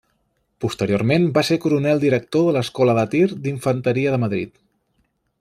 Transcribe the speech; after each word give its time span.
Posteriorment 0.63 1.27
va 1.35 1.43
ser 1.49 1.57
coronel 1.65 2.01
director 2.05 2.47
de 2.47 2.55
l'Escola 2.57 2.97
de 3.01 3.05
Tir 3.13 3.23
d'Infanteria 3.45 4.17
de 4.17 4.23
Madrid. 4.27 4.59